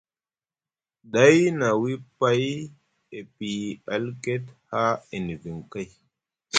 Day 1.13 1.37
na 1.59 1.67
wii 1.81 1.97
pay 2.19 2.43
e 3.19 3.21
piyi 3.35 3.67
alket 3.93 4.43
haa 4.71 4.93
e 5.15 5.17
niviŋ 5.25 5.57
kay. 5.71 5.87